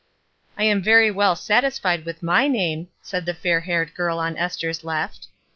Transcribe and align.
"I 0.57 0.63
am 0.63 0.81
very 0.81 1.11
well 1.11 1.35
satisfied 1.35 2.05
with 2.05 2.23
my 2.23 2.47
name," 2.47 2.87
said 3.03 3.27
the 3.27 3.35
fair 3.35 3.59
haired 3.59 3.93
prl 3.93 4.17
on 4.17 4.35
Esther's 4.35 4.83
left. 4.83 5.27